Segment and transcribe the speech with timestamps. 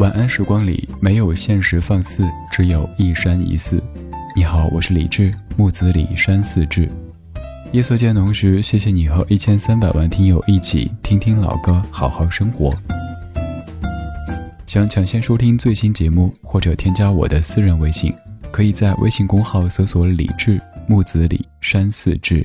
[0.00, 3.82] 晚安时光里没有现实放肆，只有一山一寺。
[4.34, 6.90] 你好，我是李志，木子李山寺志。
[7.72, 12.74] 夜色渐浓时，谢谢你和一千三百万听友一起听听老歌，好好生活。
[14.66, 18.10] 想抢先收听最新节目或者添加我的私人微信，
[18.50, 22.42] 可以在微信公号搜索“李志木子李山寺志”。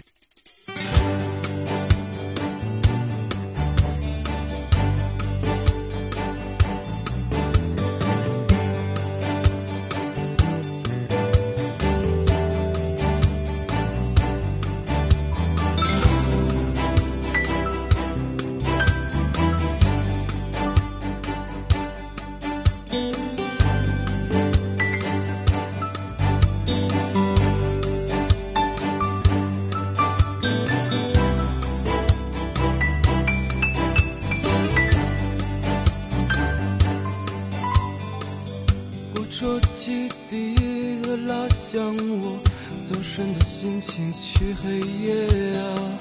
[43.15, 45.99] 真的心情去黑夜啊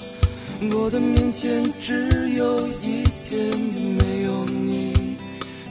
[0.73, 5.17] 我的面前只有一片没有你。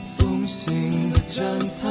[0.02, 1.86] 送行的站台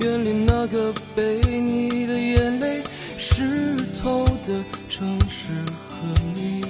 [0.00, 2.82] 远离那个被你的眼泪
[3.16, 5.52] 湿透的城市
[5.88, 6.64] 和你。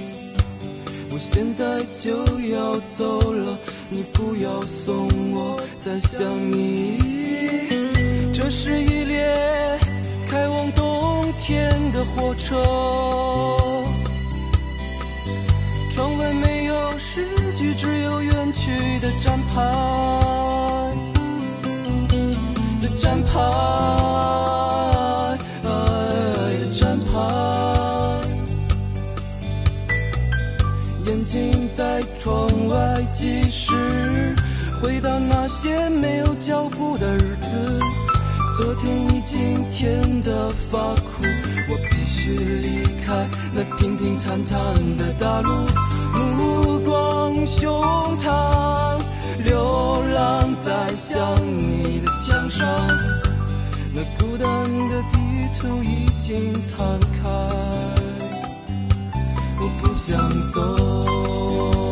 [1.11, 2.13] 我现在就
[2.51, 6.99] 要走了你不要送我再想你。
[8.31, 9.81] 这是一列
[11.41, 12.55] 天的火车，
[15.91, 19.55] 窗外没有诗句，只有远去的站牌
[22.83, 23.33] 的站牌
[25.63, 27.11] 的站牌
[31.07, 31.69] 眼睛。
[31.73, 34.37] 在窗外计时，
[34.83, 37.81] 回到那些没有脚步的日子。
[38.61, 41.25] 昨天已经甜得发苦，
[41.71, 45.51] 我必须离开那平平坦坦的大陆。
[46.37, 47.73] 目光胸
[48.19, 49.01] 膛，
[49.43, 52.69] 流浪在想你的墙上。
[53.95, 54.49] 那孤单
[54.91, 55.17] 的地
[55.59, 57.31] 图已经摊开，
[59.59, 60.19] 我不想
[60.53, 61.90] 走。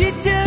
[0.00, 0.39] you did.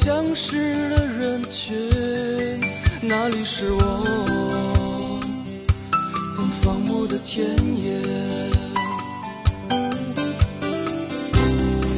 [0.00, 0.56] 相识
[0.90, 1.76] 的人群，
[3.02, 5.18] 那里是我
[6.36, 8.00] 曾放牧的田野。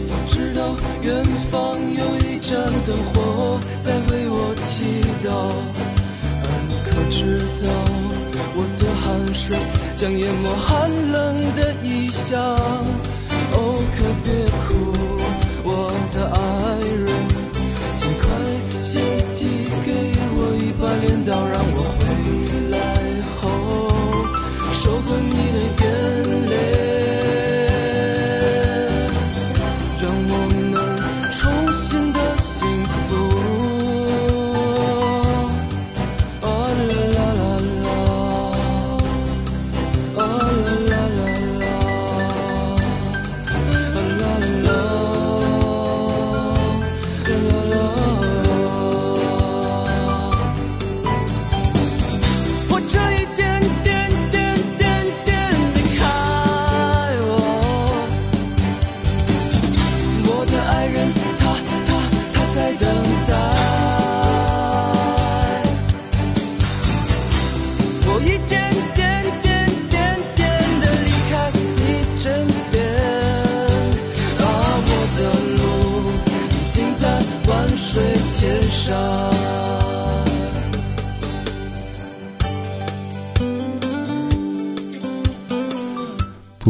[0.08, 2.56] 我知道远方有一盏
[2.86, 5.28] 灯火在为我祈祷，
[6.42, 7.20] 而你可知
[7.62, 7.68] 道
[8.56, 9.54] 我的汗水
[9.94, 12.32] 将淹没寒冷的异乡。
[13.52, 14.32] 哦，可别
[14.64, 14.69] 哭。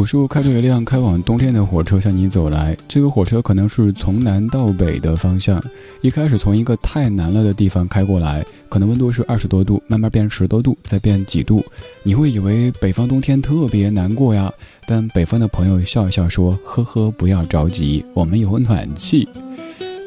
[0.01, 5.63] 朴树开着一辆开往冬天的火车向你走来，这个火车可能是从南到北的方向。
[6.01, 11.63] 一开始从一个太南了的地方开过来，可能温度是二十多度，慢慢变十多度，再变几度。
[12.01, 14.51] 你会以为北方冬天特别难过呀，
[14.87, 19.29] 但北方的朋友笑一笑说：“呵呵，不要着急，我们有暖气。”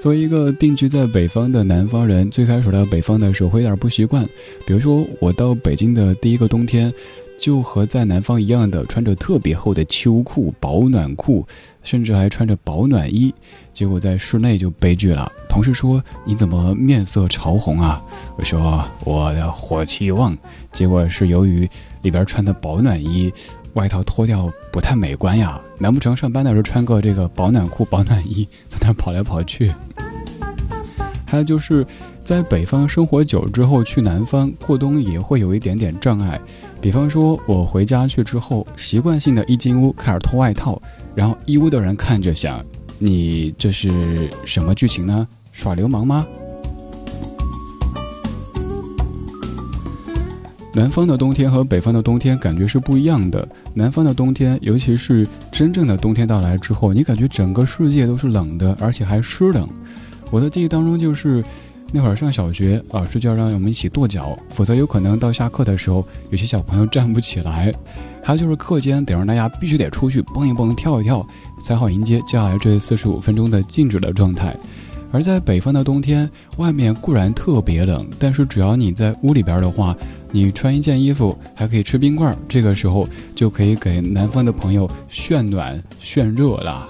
[0.02, 4.28] 作为一个定居在北方的南方人，最开始到北方的时候会有点不习惯。
[4.66, 6.92] 比如说，我到北京的第一个冬天。
[7.38, 11.46] 就和在南方一样的，穿着特别厚的秋裤、保暖裤，
[11.82, 13.34] 甚至还穿着保暖衣。
[13.72, 15.30] 结果在室内就悲剧了。
[15.48, 18.02] 同事说：“你怎么面色潮红啊？”
[18.38, 20.36] 我说：“我的火气旺。”
[20.72, 21.68] 结果是由于
[22.02, 23.32] 里边穿的保暖衣，
[23.74, 25.60] 外套脱掉不太美观呀。
[25.78, 29.72] 难不成上班的时候穿个这个保暖裤、保暖衣在那跑来跑去？
[31.26, 31.86] 还有就是。
[32.24, 36.40] 在北方生活久之后，去南方过冬也会有一点点障碍。
[36.84, 40.78] 比方说，我回家去之后，习惯性的一进屋开始脱外套，
[41.14, 42.62] 然后一屋的人看着想
[43.00, 45.26] ：“你这是什么剧情呢？
[45.50, 46.26] 耍流氓吗？”
[50.74, 53.48] 南方的冬天和北方的冬天感觉是不一样的。
[53.72, 59.66] 南方的冬天，尤其是真正的冬天到来之后，你感觉整个世界都是冷的，而且还湿冷。
[60.30, 61.42] 我的记忆当中就是。
[61.96, 67.72] 那会儿上小学，老师就要让我们一起跺脚，否则有可能到下课的时候，有些小朋友站不起来。
[68.20, 71.24] 还有就是课间，得让大家必须得出去蹦一蹦、跳一跳，
[71.62, 74.56] 才好迎接接下来这四十五分钟的静止的状态。
[75.12, 79.96] 而在北方的冬天，外面固然特别冷，但是只要你在屋里边的话，
[80.32, 86.88] 你穿一件衣服，还可以吃冰棍儿，这个时候就可以给南方的朋友炫暖、炫热了。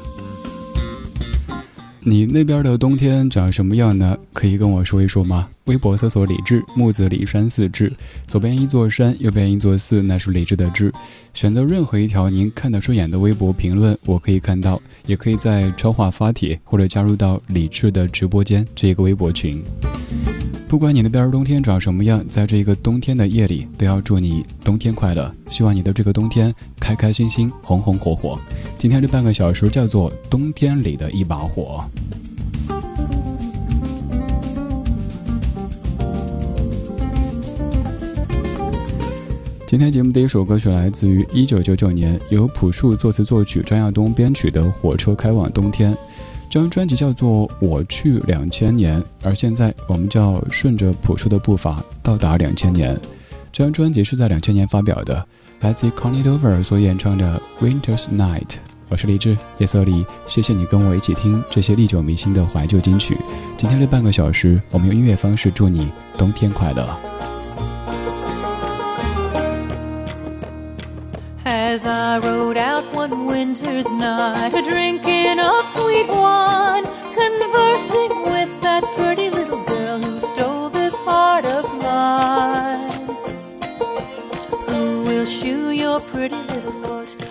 [2.06, 4.14] 你那边的冬天长什么样呢？
[4.34, 5.48] 可以跟我说一说吗？
[5.64, 7.90] 微博搜索“李志木子李山寺志”，
[8.28, 10.92] 左边一座山，右边一座寺，那是李志的志。
[11.32, 19.62] 选择任何一条您看得顺眼的微博评论，我可以看到，也可以在超话发帖或者加入到李志的直播间这个微博群。
[20.74, 25.32] 不管你那边冬天长什么样，在这个冬天的夜里，都要祝你冬天快乐。
[25.48, 28.36] 希望你的这个冬天开开心心、红红火火。
[28.76, 31.84] 今天这半个小时叫做冬天里的一把火。
[39.64, 45.94] 今天节目第一首歌曲来自于一九九九年，由朴树作词作曲、张亚东编曲的《火车开往冬天》。
[46.54, 52.96] 这张专辑叫做《我去两千年》，而现在我们就要顺着朴树的步伐到达两千年。
[53.50, 55.26] 这张专辑是在两千年发表的，
[55.58, 58.46] 来自 Connie Dover 所演唱的《Winter's Night》。
[58.88, 63.18] 我是李志，夜色里，谢谢你跟我一起听这些历久弥新的怀旧金曲。
[63.56, 66.88] 今天这半个小时，我们用音乐方式祝你冬天快乐。
[71.86, 79.62] I rode out one winter's night, a drinking of sweet wine, conversing with that pretty little
[79.64, 83.06] girl who stole this heart of mine.
[84.68, 87.23] Who will shoe your pretty little foot?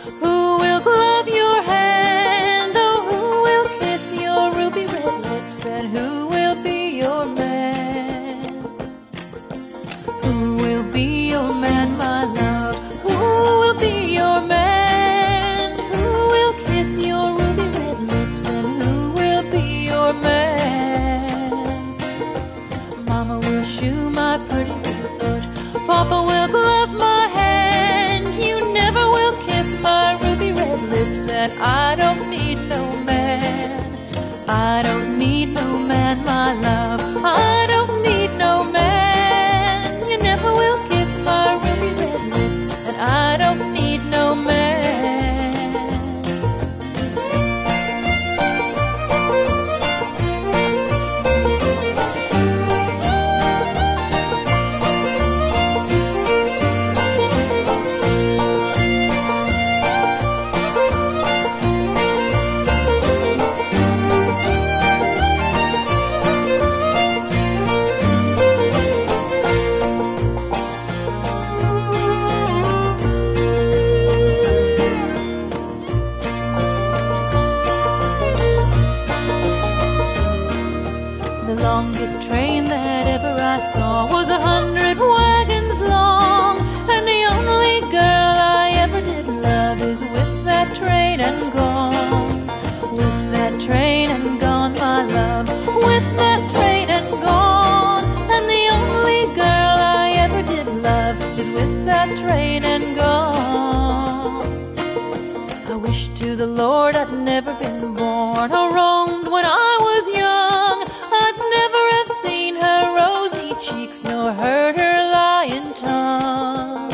[108.75, 110.77] When I was young,
[111.23, 116.91] I'd never have seen her rosy cheeks nor heard her lying tongue.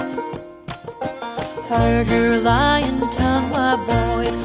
[1.70, 4.36] Heard her lying tongue, my boys,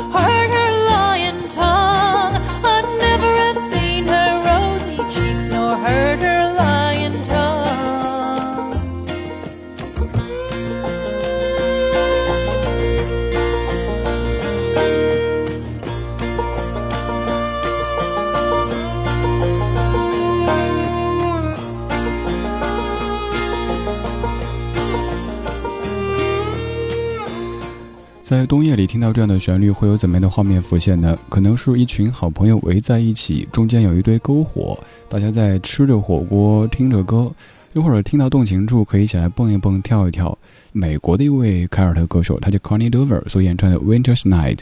[28.24, 31.14] 在冬夜里听到这样的旋律，会有怎么样的画面浮现呢？
[31.28, 34.78] 可能是一群好朋友围在一起，中间有一堆篝火，
[35.10, 37.30] 大家在吃着火锅，听着歌，
[37.74, 40.36] 又或者听到动情处，可以一起来蹦一蹦、跳一跳。
[40.72, 44.56] 美国的一位凯尔特歌手，他叫 Connie Dover 所演唱的《Winter's Night》。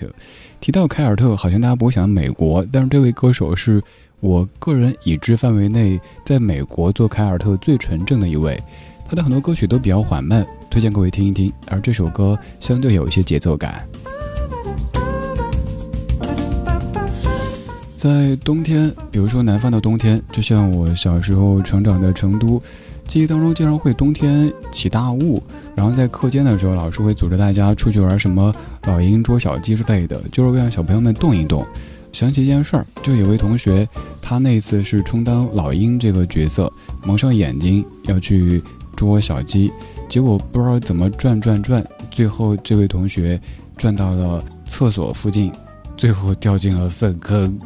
[0.59, 3.81] 提到凯尔特，好像大家不会想到美国，但是这位歌手是
[4.19, 8.61] 我个人已知范围内在美国做凯尔特最纯正的一位。
[9.09, 11.53] 他的很多歌曲都比较缓慢，推荐各位听一听。
[11.67, 13.87] 而这首歌相对有一些节奏感。
[17.95, 22.61] 在冬天，比如说南方的冬天，就像我小时候成长的成都，
[23.07, 25.43] 记忆当中经常会冬天起大雾，
[25.77, 28.53] 然后在课间的时候，老师会组织大家出去玩什么
[28.87, 31.65] 老鹰捉小鸡之类的，就是为让小朋友们动一动。
[32.11, 33.89] 想起一件事儿，就有位同学，
[34.21, 36.73] 他那次是充当老鹰这个角色，
[37.05, 38.63] 蒙上眼睛要去
[38.97, 39.73] 捉小鸡，
[40.09, 43.41] 结果不知道怎么转转转，最后这位同学
[43.77, 45.53] 转到了厕所附近，
[45.97, 47.59] 最后掉进了粪坑。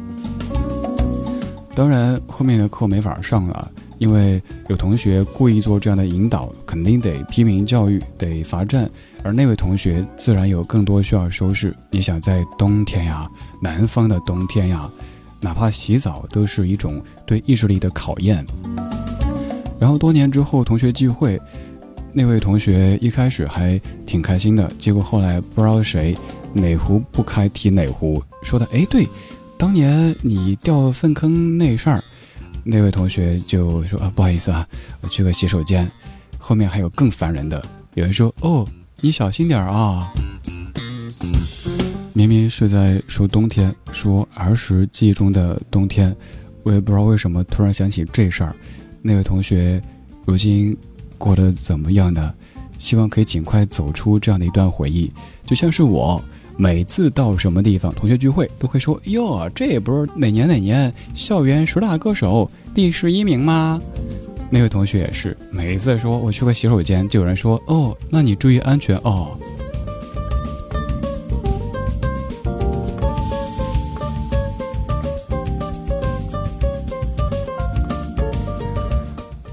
[1.75, 8.89] 当然，后面的课没法上了，因为有同学故意做这样的引导，肯定得批评教育，得罚站。
[9.23, 11.75] 而那位同学自然有更多需要收拾。
[11.91, 13.29] 你想，在冬天呀，
[13.61, 14.89] 南方的冬天呀，
[15.39, 18.43] 哪怕洗澡都是一种对意志力的考验。
[19.79, 21.39] 然后多年之后，同学聚会，
[22.13, 26.17] 那位同学一开始还挺开心的，结果后来不知道谁
[26.53, 29.07] 哪壶不开提哪壶，说的哎对。
[29.57, 32.03] 当年你掉粪坑那事儿，
[32.63, 34.67] 那位同学就说啊，不好意思啊，
[35.01, 35.89] 我去个洗手间。
[36.37, 37.63] 后面还有更烦人的，
[37.95, 38.67] 有人说哦，
[39.01, 40.07] 你小心点啊。
[42.13, 46.15] 明明是在说冬天，说儿时记忆中的冬天，
[46.63, 48.55] 我也不知道为什么突然想起这事儿。
[49.07, 49.81] 那位同学
[50.25, 50.75] 如今
[51.17, 52.33] 过得怎么样呢？
[52.77, 55.09] 希望可以尽快走出这样的一段回忆，
[55.45, 56.21] 就像是我。
[56.59, 63.79] 每次到什么地方，同学聚会都会说：“哟，这也不是哪年哪年校园十大歌手第十一名吗？”
[64.49, 69.37] 那位同学也是，每一次说我去个洗手间，就有人说：“哦，那你注意安全哦。”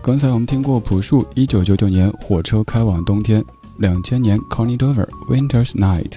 [0.04, 3.40] 刚才我们听过朴树一九九九年《火车开往冬天》，
[3.78, 6.08] 两千年 Connie Dover《Winter's Night》。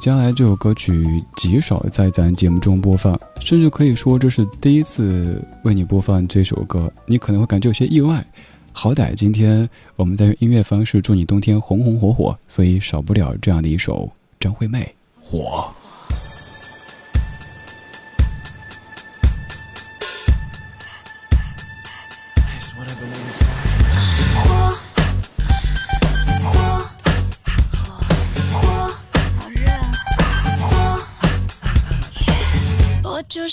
[0.00, 1.04] 接下来这首歌曲
[1.34, 8.24] 极少在咱节目中播放，甚至可以说这是第一次为你播放这首歌，你可能会感觉有些意外。
[8.70, 15.64] 好歹今天我们在用音乐方式祝你冬天红红火火，所以少不了这样的一首张惠妹《火》。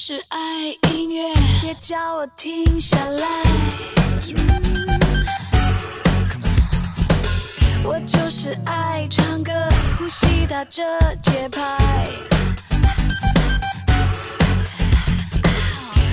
[0.05, 0.37] 是爱
[0.91, 3.25] 音乐，别叫我停下来。
[7.85, 9.53] 我就是爱唱歌，
[9.97, 10.83] 呼吸打着
[11.21, 12.05] 节拍。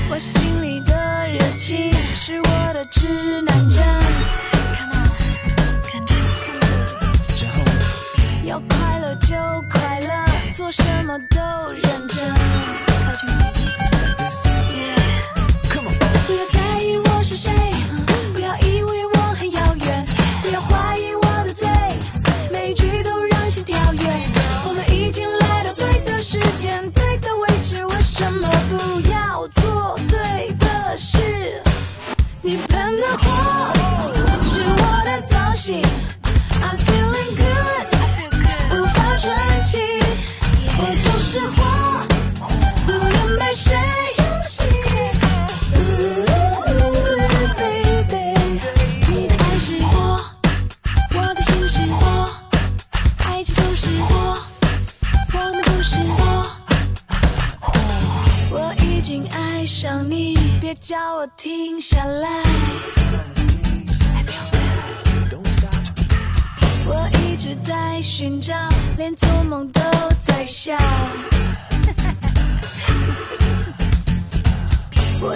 [0.08, 3.84] 我心里的热情是我的指南针。
[8.44, 9.34] 要快乐就
[9.68, 12.89] 快乐，做什么都认真。
[17.56, 17.79] 意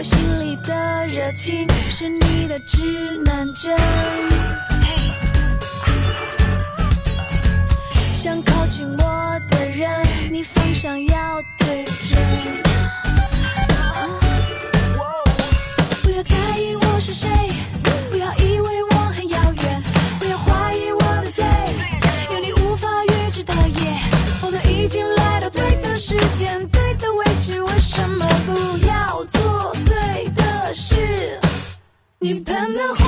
[0.04, 2.84] 心里的热情是你的指
[3.25, 3.75] 南针，
[8.12, 9.88] 想靠近我的人，
[10.30, 12.23] 你方向要对准。
[16.02, 17.30] 不要在意我是谁，
[18.11, 19.82] 不要以为我很遥远，
[20.18, 21.42] 不要怀疑我的罪，
[22.30, 23.99] 有你无法预知的夜，
[24.42, 28.52] 我们已经来到对的时间，对的位置，为什么不
[32.54, 33.03] 你喷的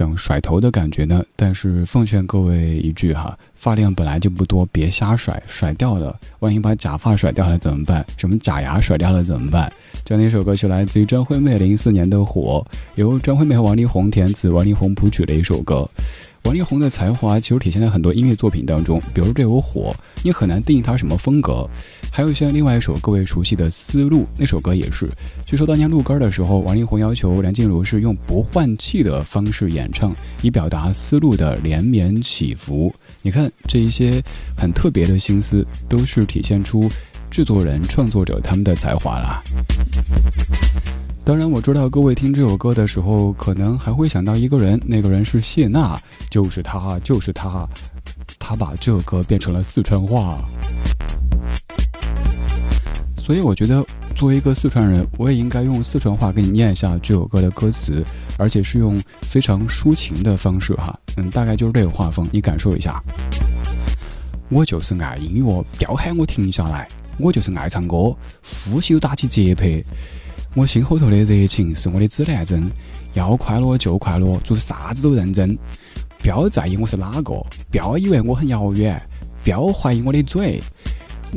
[0.00, 1.22] 想甩头的感觉呢？
[1.36, 8.02] 但是奉劝各位一句哈，发量本来就不多，别瞎甩，甩掉了，万一把假发甩掉了怎么办？
[8.16, 9.70] 什么假牙甩掉了怎么办？
[10.02, 15.86] 这样的一首歌曲来自于张惠妹零四年的《火》，由张惠妹和王力宏填词，王力宏谱曲的一首歌。
[16.44, 21.68] 王力宏的才华其实体现在很多音乐作品当中，比如这首《火》，你很难定义他什么风格。
[22.12, 25.08] 还有像另外一首各位熟悉的《丝路》，那首歌也是。
[25.46, 32.92] 据说当年录歌的时候，王力宏要求梁静茹是用不换气的方式演唱，以表达丝路的连绵起伏。
[33.22, 34.20] 你看这一些
[34.56, 36.90] 很特别的心思，都是体现出
[37.30, 39.40] 制作人、创作者他们的才华啦。
[41.22, 47.68] 当然，我知道各位听这首歌的时候，可能还会想到一个人，那个人是谢娜，就是她，就是她，
[48.38, 50.42] 她把这首歌变成了四川话。
[53.16, 53.84] 所以我觉得，
[54.16, 58.02] 作为一个四川人，我也应该用四川话给你念一下这首歌的歌词，
[58.36, 63.00] 而且是用非常抒情的方式哈，嗯，大概就是这个画风，你感受一下。
[64.48, 69.84] 我就是爱音乐，不要喊我停下来；我就是爱唱歌，呼吸打起节拍。
[70.54, 72.68] 我心后头的热情是我的指南针，
[73.14, 75.56] 要快乐就快乐，做啥子都认真。
[76.18, 77.34] 不要在意我是哪个，
[77.70, 79.00] 不要以为我很遥远，
[79.44, 80.60] 不要怀疑我的嘴。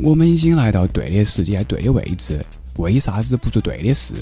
[0.02, 2.44] 我们已经来到对的时间、对的位置，
[2.76, 4.14] 为啥子不做对的事？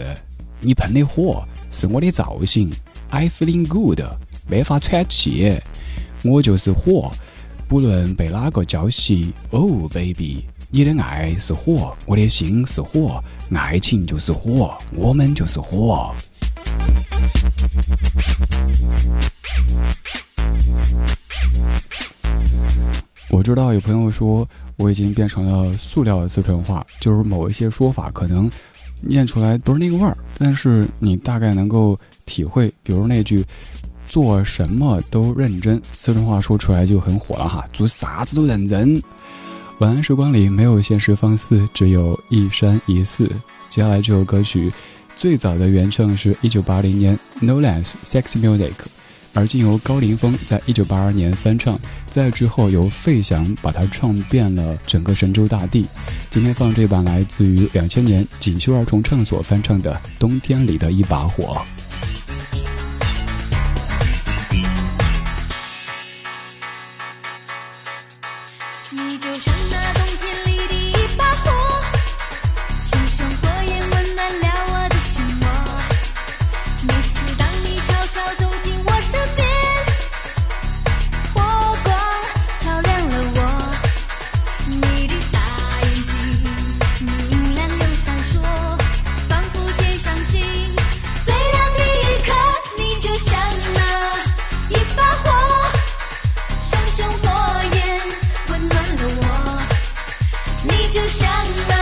[0.60, 2.70] 你喷的火是我的造型
[3.08, 4.00] ，I feeling good，
[4.46, 5.58] 没法喘气。
[6.22, 7.10] 我就是火，
[7.66, 9.32] 不论被哪个浇熄。
[9.50, 16.10] Oh baby，你的爱是火，我的心是火，爱情就是火，我们就是火。
[23.28, 28.50] 我知道有朋友说我已经变成了塑料的四川话，就是某一些说法可能
[29.02, 32.72] 念出来不是那个味儿，但是你大概能够体会。
[32.82, 33.44] 比如那句
[34.08, 38.98] “做什么都认真”，四川话说出来就很火了哈，做啥子都认真。
[39.82, 43.28] 晚安时光里没有现实放肆，只有一山一寺。
[43.68, 44.72] 接下来这首歌曲
[45.16, 48.70] 最早的原唱是一九八零年 No Less Sex Music。
[49.32, 55.84] 而经由高凌风在一九八二年翻唱，在之后由费翔把它唱遍了整个神州大地。
[56.30, 61.60] 今天放这版来自于两千年锦绣二重唱所翻唱的《冬天里的一把火》。
[101.02, 101.28] 就想
[101.66, 101.81] 到